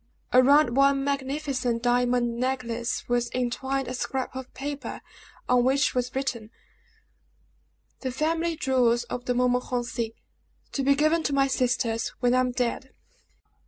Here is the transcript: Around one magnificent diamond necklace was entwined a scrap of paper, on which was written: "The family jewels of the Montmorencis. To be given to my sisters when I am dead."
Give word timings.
Around 0.33 0.75
one 0.75 1.03
magnificent 1.03 1.83
diamond 1.83 2.39
necklace 2.39 3.07
was 3.07 3.29
entwined 3.35 3.87
a 3.87 3.93
scrap 3.93 4.35
of 4.35 4.51
paper, 4.55 4.99
on 5.47 5.63
which 5.63 5.93
was 5.93 6.15
written: 6.15 6.49
"The 7.99 8.09
family 8.11 8.55
jewels 8.57 9.03
of 9.03 9.25
the 9.25 9.35
Montmorencis. 9.35 10.13
To 10.71 10.83
be 10.83 10.95
given 10.95 11.21
to 11.21 11.33
my 11.33 11.45
sisters 11.45 12.07
when 12.19 12.33
I 12.33 12.39
am 12.39 12.49
dead." 12.51 12.95